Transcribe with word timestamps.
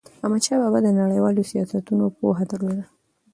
احمدشاه 0.23 0.59
بابا 0.61 0.79
د 0.83 0.87
نړیوالو 1.01 1.47
سیاستونو 1.51 2.05
پوهه 2.17 2.43
درلوده. 2.51 2.85